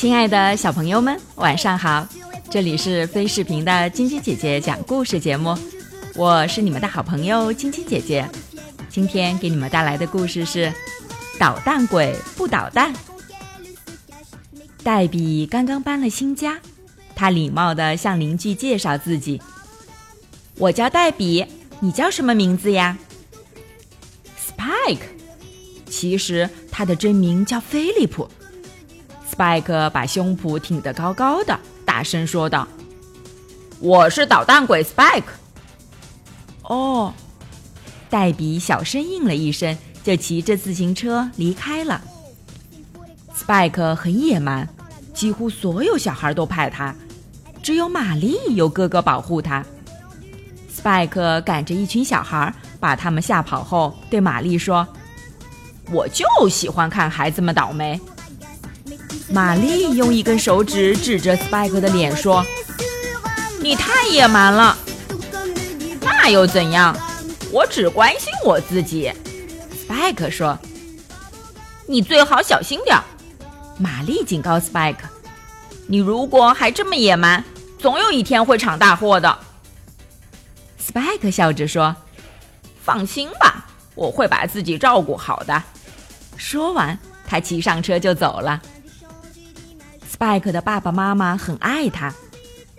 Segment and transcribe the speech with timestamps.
[0.00, 2.08] 亲爱的小朋友们，晚上好！
[2.48, 5.54] 这里是飞视频的晶晶姐姐讲故事节目，
[6.14, 8.26] 我是你们的好朋友晶晶姐姐。
[8.88, 10.64] 今天给你们带来的故事是
[11.38, 12.94] 《捣蛋鬼不捣蛋》。
[14.82, 16.58] 黛比刚刚搬了新家，
[17.14, 19.42] 她礼貌地向邻居介绍自己
[20.56, 21.44] ：“我叫黛比，
[21.78, 22.96] 你叫什么名字呀
[24.48, 25.00] ？”Spike，
[25.90, 28.26] 其实他的真名叫菲利普。
[29.40, 32.68] Spike 把胸脯挺得高高的，大声说道
[33.80, 35.22] ：“我是捣蛋鬼 Spike。”
[36.64, 37.14] 哦，
[38.10, 42.02] 黛比小声应了一声，就骑着自行车离开了。
[43.34, 44.68] Spike 很野蛮，
[45.14, 46.94] 几乎所有小孩都怕他，
[47.62, 49.64] 只有玛丽有哥哥保护他。
[50.70, 54.86] Spike 赶着一群小孩，把他们吓跑后，对玛丽说
[55.90, 57.98] ：“我就喜欢看孩子们倒霉。”
[59.30, 62.44] 玛丽用一根手指指着 Spike 的脸说
[63.62, 64.76] ：“你太野蛮了。”
[66.02, 66.96] 那又怎样？
[67.52, 69.12] 我只关心我自己。
[69.88, 70.58] ”Spike 说。
[71.86, 73.00] “你最好小心点。”
[73.78, 74.96] 玛丽警告 Spike：“
[75.86, 77.44] 你如果还这么野蛮，
[77.78, 79.38] 总有一天会闯大祸的。
[80.84, 81.94] ”Spike 笑着说
[82.82, 85.62] ：“放心吧，我会把自己照顾好的。”
[86.36, 88.60] 说完，他骑上车就走了。
[90.20, 92.12] Spike 的爸爸妈妈很爱他，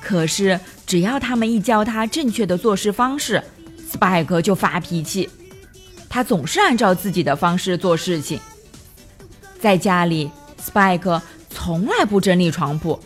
[0.00, 3.40] 可是只要他们一教他正确的做事方式
[3.92, 5.30] ，Spike 就发脾气。
[6.08, 8.40] 他总是按照自己的方式做事情。
[9.60, 10.28] 在家里
[10.60, 12.98] ，Spike 从来不整理床铺，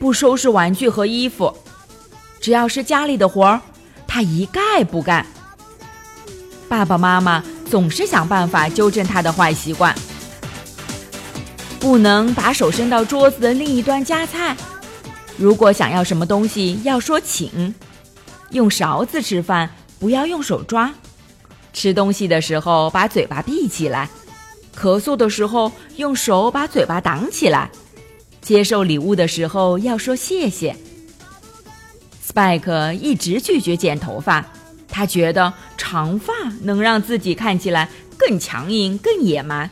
[0.00, 1.54] 不收拾玩具和衣服。
[2.40, 3.60] 只要是家里的活儿，
[4.06, 5.26] 他一概不干。
[6.70, 9.94] 爸爸妈妈总是想办法纠正他的坏习惯。
[11.84, 14.56] 不能把手伸到桌子的另一端夹菜。
[15.36, 17.74] 如果想要什么东西，要说请。
[18.52, 19.68] 用勺子吃饭，
[19.98, 20.90] 不要用手抓。
[21.74, 24.08] 吃东西的时候把嘴巴闭起来。
[24.74, 27.70] 咳嗽的时候用手把嘴巴挡起来。
[28.40, 30.74] 接受礼物的时候要说谢谢。
[32.26, 34.42] Spike 一直拒绝剪头发，
[34.88, 39.70] 他觉得长发能让自己看起来更强硬、更野蛮。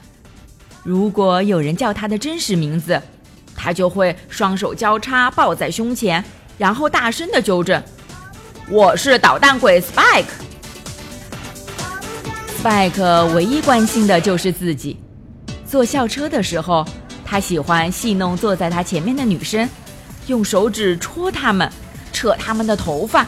[0.82, 3.00] 如果有人叫他的真实名字，
[3.54, 6.24] 他就会双手交叉抱在胸前，
[6.58, 7.80] 然后大声的纠正
[8.68, 10.24] ：“我是捣蛋鬼 Spike。”
[12.60, 14.98] Spike 唯一关心的就是自己。
[15.64, 16.84] 坐校车的时候，
[17.24, 19.68] 他喜欢戏弄坐在他前面的女生，
[20.26, 21.70] 用手指戳他们，
[22.12, 23.24] 扯他们的头发。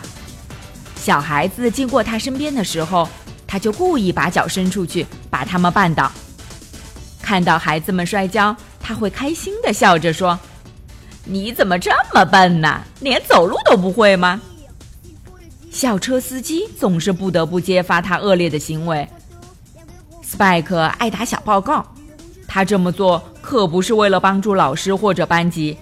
[0.97, 3.09] 小孩子经过他身边的时候，
[3.47, 6.11] 他就故意把脚伸出去，把他们绊倒。
[7.25, 10.39] 看到孩子们摔跤，他会开心的笑着说
[11.25, 12.83] ：“你怎么这么笨呢？
[13.01, 14.43] 连走路都不会吗？”
[15.73, 19.09] 校车司机总是不得不揭发他恶劣的行为。
[20.23, 21.85] Spike 爱打小报告，
[22.47, 25.79] 他这么做可不是为了帮助老师或者班级，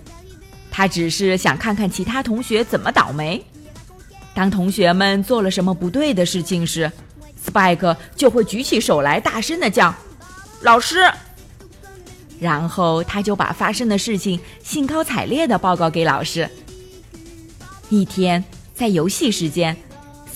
[0.70, 3.44] 他只是想看看其他同学怎么倒霉。
[4.32, 6.90] 当同学们做了什么不对的事情时
[7.44, 9.92] ，Spike 就会举起手来，大声的叫
[10.62, 10.98] ：“老师！”
[12.42, 16.50] 然后他就把发生的事情兴高采烈地报告给老师。
[17.88, 18.42] 一天，
[18.74, 19.76] 在游戏时间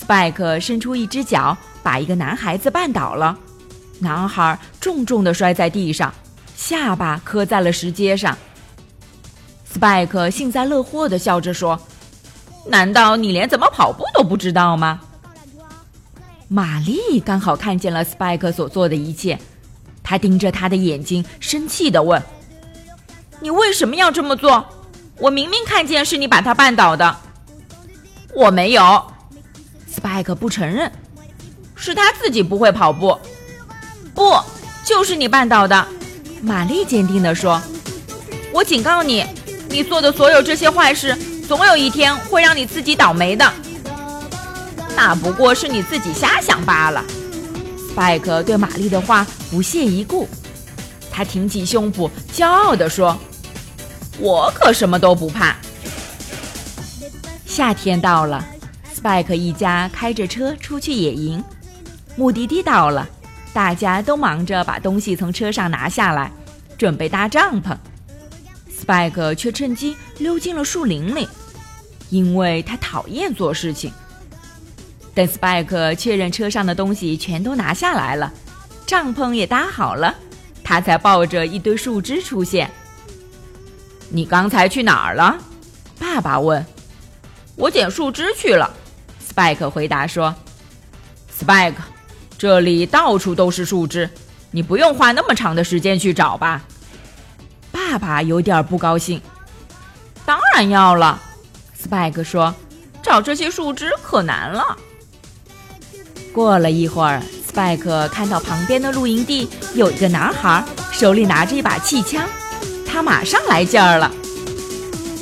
[0.00, 3.36] ，Spike 伸出一只脚，把一个男孩子绊倒了，
[3.98, 6.14] 男孩重重地摔在地上，
[6.54, 8.38] 下巴磕在了石阶上。
[9.74, 11.80] Spike 幸灾乐祸地笑着说
[12.70, 15.00] ：“难道你连怎么跑步都不知道吗？”
[16.46, 19.36] 玛丽刚好看见了 Spike 所做的一切。
[20.08, 22.22] 他盯着他的眼睛，生气地问
[23.42, 24.64] ：“你为什么要这么做？
[25.18, 27.16] 我明明看见是你把他绊倒的。”
[28.32, 28.82] 我没有
[29.92, 30.92] ，Spike 不承认，
[31.74, 33.18] 是他自己不会跑步。
[34.14, 34.38] 不，
[34.84, 35.84] 就是你绊倒的。
[36.40, 37.60] 玛丽坚定地说
[38.54, 39.26] ：“我警告你，
[39.68, 41.16] 你做的所有这些坏事，
[41.48, 43.52] 总有一天会让你自己倒霉的。
[44.94, 47.04] 那不过是你自己瞎想罢了。”
[47.90, 50.28] Spike 对玛丽的话不屑一顾，
[51.10, 53.16] 他挺起胸脯，骄傲地说
[54.18, 55.56] ：“我可什么都不怕。”
[57.46, 58.44] 夏天到了
[58.94, 61.42] ，Spike 一家开着车出去野营，
[62.16, 63.08] 目的地到了，
[63.54, 66.30] 大家都忙着把东西从车上拿下来，
[66.76, 67.74] 准备搭帐篷。
[68.78, 71.26] Spike 却趁机溜进了树林里，
[72.10, 73.90] 因为他讨厌做事情。
[75.14, 78.30] 等 Spike 确认车上的东西全都拿下来了，
[78.86, 80.14] 帐篷也搭好了，
[80.62, 82.70] 他才抱着一堆树枝出现。
[84.08, 85.36] 你刚才去哪儿了？
[85.98, 86.64] 爸爸问。
[87.56, 88.72] 我捡树枝去了。
[89.26, 90.34] Spike 回答说
[91.36, 91.74] ：“Spike，
[92.38, 94.08] 这里到处都是树枝，
[94.50, 96.62] 你不用花那么长的时间去找吧？”
[97.72, 99.20] 爸爸有点不高兴。
[100.24, 101.20] 当然要了
[101.82, 102.54] ，Spike 说
[103.02, 104.76] ：“找这些树枝可难了。”
[106.32, 107.22] 过了一会儿
[107.56, 110.62] ，Spike 看到旁边的露营地有一个男孩，
[110.92, 112.22] 手里拿着一把气枪，
[112.86, 114.12] 他马上来劲儿了。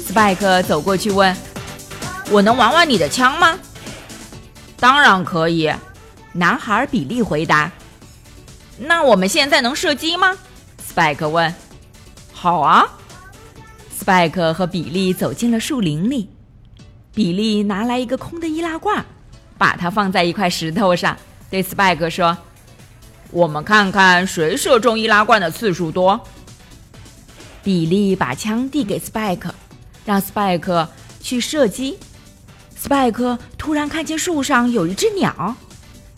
[0.09, 1.35] Spike 走过去问
[2.33, 3.57] ：“我能玩玩你的枪吗
[4.81, 5.73] ？”“当然可以。”
[6.35, 7.71] 男孩比利回答。
[8.79, 10.37] “那我们现在能射击吗
[10.93, 11.55] ？”Spike 问。
[12.35, 12.85] “好啊。”
[13.97, 16.29] Spike 和比利走进了树林里，
[17.15, 19.05] 比利拿来一个空的易拉罐，
[19.57, 21.17] 把它放在一块石头上，
[21.51, 22.37] 对 Spike 说
[23.31, 26.21] ：“我们看看谁射中易拉罐的次数多。”
[27.63, 29.51] 比利把枪递给 Spike，
[30.05, 30.89] 让 Spike
[31.21, 31.99] 去射击。
[32.79, 35.57] Spike 突然看见树上有一只鸟，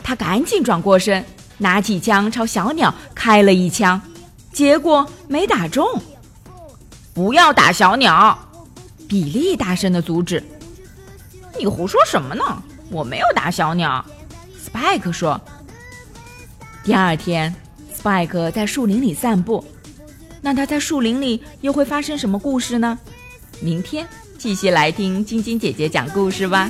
[0.03, 1.23] 他赶紧转过身，
[1.59, 4.01] 拿起枪朝小鸟开了一枪，
[4.51, 5.87] 结果没打中。
[7.13, 8.37] 不要打小鸟！
[9.07, 10.43] 比利大声的阻止。
[11.57, 12.43] 你胡说什么呢？
[12.91, 14.05] 我没有打小鸟。
[14.67, 15.39] Spike 说。
[16.83, 17.53] 第二天
[17.95, 19.63] ，Spike 在树林里散步。
[20.41, 22.97] 那他在树林里又会发生什么故事呢？
[23.59, 26.69] 明天继续来听晶晶姐姐讲故事吧。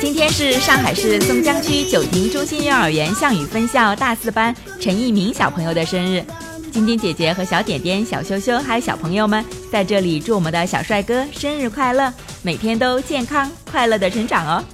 [0.00, 6.24] 今天是上海市松江区九亭中心幼儿园项羽分校大四班陈一鸣小朋友的生日。
[6.70, 12.12] 晶晶姐姐和小点点、小羞羞还有小朋友们在这里祝我们的小帅哥生日快乐，
[12.42, 14.64] 每天都健康快乐的成长哦！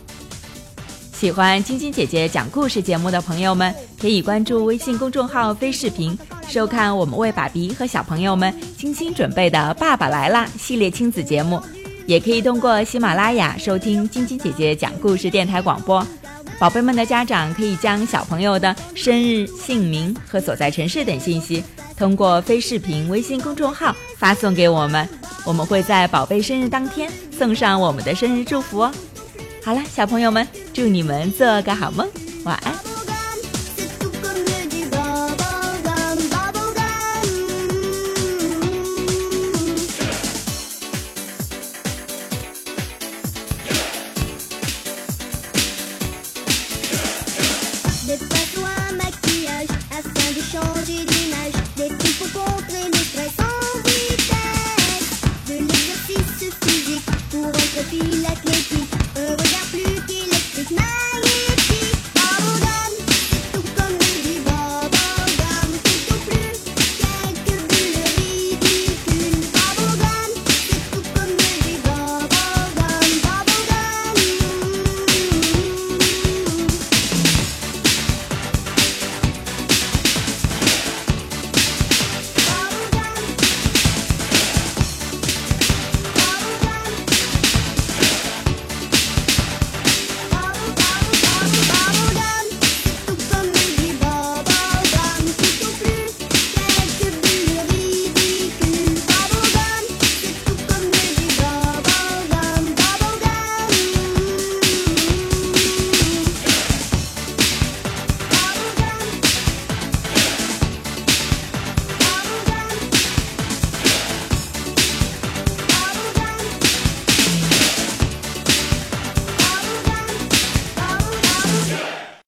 [1.14, 6.18] 喜欢晶晶姐姐讲故事节目的朋友们，可以关注微信公众号“飞视频”，
[6.48, 11.62] 收看我们为爸比和小朋友们精心准备的《爸爸来啦》系列亲子节目，
[12.04, 16.04] 也可以通过喜马拉雅收听晶晶姐姐讲故事电台广播。
[16.58, 21.62] 宝贝们的家长可以将小朋友的生日、姓名和所在城市等信息。
[21.96, 25.08] 通过非视频微信公众号发送给我们，
[25.46, 28.92] 我们会在宝贝生日当天送上我们的生日祝福哦。
[29.64, 32.06] 好了，小朋友们，祝你们做个好梦，
[32.44, 32.74] 晚安。